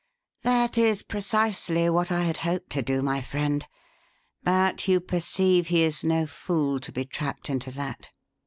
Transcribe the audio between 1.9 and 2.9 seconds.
I had hoped to